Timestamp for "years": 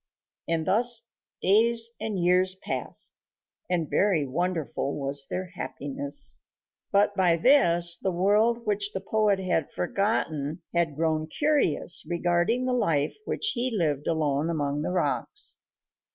2.17-2.55